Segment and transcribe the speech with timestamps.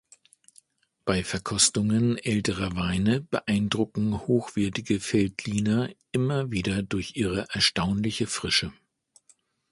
[1.05, 8.73] Bei Verkostungen älterer Weine beeindrucken hochwertige Veltliner immer wieder durch ihre erstaunliche Frische.